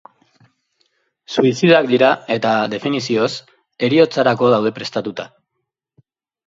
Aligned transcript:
Suizidak 1.33 1.89
dira 1.91 2.09
eta, 2.37 2.55
definizioz, 2.73 3.31
heriotzarako 3.89 4.53
daude 4.57 4.75
prestatuta. 4.81 5.33